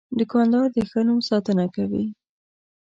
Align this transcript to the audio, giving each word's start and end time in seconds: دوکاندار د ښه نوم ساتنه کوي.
دوکاندار 0.19 0.67
د 0.75 0.77
ښه 0.89 0.99
نوم 1.07 1.19
ساتنه 1.29 1.65
کوي. 1.75 2.05